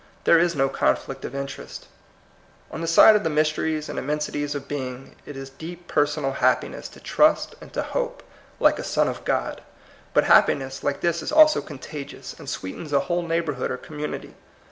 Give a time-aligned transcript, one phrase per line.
[0.23, 1.87] There is no conflict of interests.
[2.71, 6.31] On the side of the mysteries and im mensities of being, it is deep personal
[6.31, 8.23] hap piness to trust and to hope,
[8.59, 9.61] like a son of God.
[10.15, 13.77] But happiness like this is also con tagious, and sweetens a whole neighbor hood or
[13.77, 14.33] community.